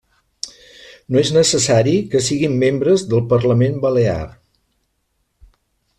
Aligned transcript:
No 1.15 1.19
és 1.21 1.31
necessari 1.35 1.93
que 2.13 2.23
siguin 2.29 2.57
membres 2.65 3.05
del 3.13 3.23
Parlament 3.35 3.77
Balear. 3.85 4.31